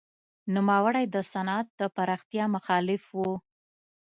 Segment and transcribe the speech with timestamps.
[0.55, 3.19] نوموړی د صنعت د پراختیا مخالف و.